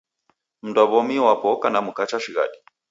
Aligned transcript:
Mundu 0.61 0.77
wa 0.81 0.89
w'omi 0.91 1.15
wapo 1.25 1.45
oka 1.53 1.67
na 1.69 1.79
mka 1.85 2.03
chashighadi 2.09 2.57